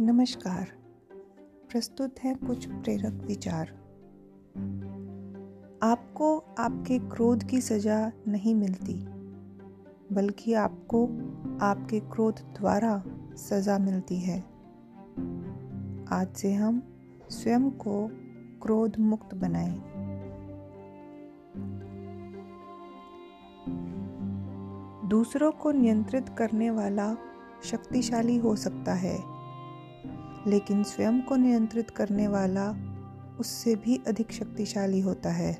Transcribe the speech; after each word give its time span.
नमस्कार। 0.00 0.68
प्रस्तुत 1.70 2.14
है 2.24 2.34
कुछ 2.34 2.66
प्रेरक 2.66 3.12
विचार। 3.12 3.68
आपको 5.82 6.38
आपके 6.38 6.98
क्रोध 6.98 7.44
की 7.44 7.60
सजा 7.60 8.12
नहीं 8.28 8.54
मिलती, 8.54 8.94
बल्कि 10.14 10.54
आपको 10.54 11.06
आपके 11.64 12.00
क्रोध 12.00 12.34
द्वारा 12.34 13.02
सजा 13.36 13.78
मिलती 13.78 14.16
है। 14.16 14.40
आज 16.12 16.28
से 16.36 16.54
हम 16.54 16.82
स्वयं 17.30 17.70
को 17.70 18.08
क्रोध 18.62 18.98
मुक्त 18.98 19.34
बनाएँ। 19.34 19.82
दूसरों 25.08 25.52
को 25.52 25.72
नियंत्रित 25.72 26.28
करने 26.28 26.70
वाला 26.70 27.16
शक्तिशाली 27.64 28.36
हो 28.36 28.56
सकता 28.56 28.94
है। 28.94 29.35
लेकिन 30.46 30.82
स्वयं 30.82 31.20
को 31.20 31.36
नियंत्रित 31.36 31.90
करने 31.90 32.28
वाला 32.28 32.70
उससे 33.40 33.74
भी 33.74 34.00
अधिक 34.06 34.32
शक्तिशाली 34.32 35.00
होता 35.00 35.30
है। 35.30 35.52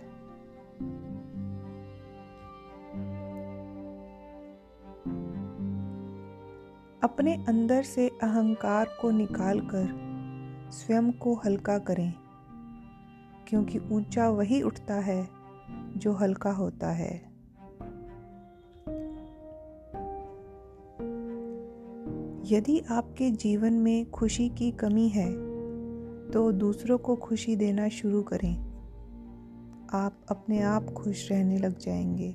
अपने 7.02 7.34
अंदर 7.48 7.82
से 7.82 8.08
अहंकार 8.08 8.88
को 9.00 9.10
निकालकर 9.10 9.88
स्वयं 10.72 11.10
को 11.12 11.34
हल्का 11.34 11.78
करें, 11.78 12.12
क्योंकि 13.48 13.78
ऊँचा 13.92 14.28
वही 14.28 14.62
उठता 14.62 14.94
है 14.94 15.28
जो 15.96 16.12
हल्का 16.12 16.50
होता 16.50 16.90
है। 16.90 17.35
यदि 22.52 22.82
आपके 22.90 23.30
जीवन 23.30 23.72
में 23.72 24.10
खुशी 24.10 24.48
की 24.48 24.70
कमी 24.70 25.08
है 25.08 25.32
तो 26.30 26.52
दूसरों 26.52 26.98
को 26.98 27.16
खुशी 27.16 27.56
देना 27.56 27.88
शुरू 27.88 28.22
करें। 28.22 28.56
आप 29.92 30.26
अपने 30.28 30.60
आप 30.60 30.86
खुश 30.86 31.32
रहने 31.32 31.58
लग 31.58 31.78
जाएँगे। 31.78 32.30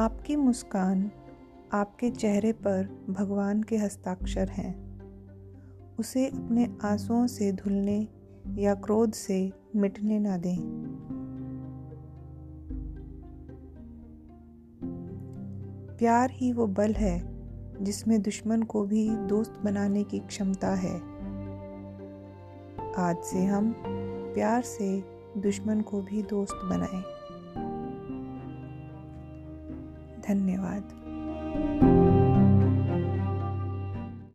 आपकी 0.00 0.36
मुस्कान 0.36 1.10
आपके 1.72 2.10
चेहरे 2.10 2.52
पर 2.52 3.06
भगवान 3.10 3.62
के 3.62 3.76
हस्ताक्षर 3.76 4.48
हैं। 4.48 4.90
उसे 5.96 6.26
अपने 6.26 6.76
आंसुओं 6.84 7.26
से 7.26 7.52
धुलने 7.52 8.08
या 8.58 8.74
क्रोध 8.74 9.12
से 9.12 9.52
मिटने 9.76 10.18
ना 10.18 10.36
दें। 10.36 10.56
प्यार 16.00 16.30
ही 16.32 16.52
वो 16.52 16.66
बल 16.66 16.92
है, 16.92 17.22
जिसमें 17.84 18.22
दुश्मन 18.22 18.62
को 18.62 18.82
भी 18.82 19.08
दोस्त 19.10 19.58
बनाने 19.64 20.04
की 20.04 20.18
क्षमता 20.18 20.68
है 20.74 20.94
आज 22.98 23.16
से 23.24 23.44
हम 23.44 23.74
प्यार 24.34 24.62
से 24.62 25.04
दुश्मन 25.38 25.80
को 25.80 26.00
भी 26.02 26.22
दोस्त 26.22 26.54
बनाएँ। 26.64 27.02
धन्यवाद 30.28 30.88